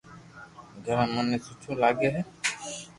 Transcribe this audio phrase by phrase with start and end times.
[0.85, 2.21] گھر اموني ني سٺو لاگي ھي